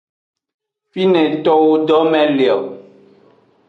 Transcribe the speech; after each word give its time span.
Fine 0.91 1.23
towo 1.49 1.71
dome 1.87 2.21
le 2.37 2.47
o. 2.59 2.59